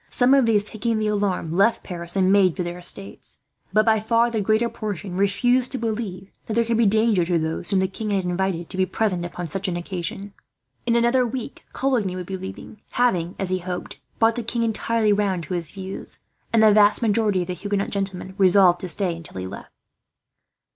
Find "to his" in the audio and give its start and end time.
15.43-15.69